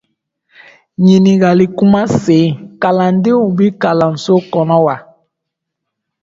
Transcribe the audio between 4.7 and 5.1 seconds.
wa?